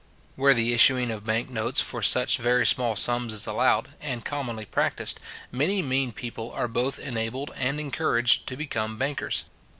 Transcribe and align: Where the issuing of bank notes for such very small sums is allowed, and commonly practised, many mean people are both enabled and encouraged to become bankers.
Where 0.35 0.55
the 0.55 0.73
issuing 0.73 1.11
of 1.11 1.25
bank 1.27 1.51
notes 1.51 1.79
for 1.79 2.01
such 2.01 2.39
very 2.39 2.65
small 2.65 2.95
sums 2.95 3.33
is 3.33 3.45
allowed, 3.45 3.89
and 4.01 4.25
commonly 4.25 4.65
practised, 4.65 5.19
many 5.51 5.83
mean 5.83 6.11
people 6.11 6.51
are 6.53 6.67
both 6.67 6.97
enabled 6.97 7.51
and 7.55 7.79
encouraged 7.79 8.47
to 8.47 8.57
become 8.57 8.97
bankers. 8.97 9.45